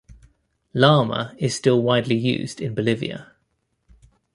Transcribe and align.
Llama 0.73 1.35
is 1.37 1.53
still 1.55 1.83
widely 1.83 2.17
used 2.17 2.59
in 2.59 2.73
Bolivia. 2.73 3.33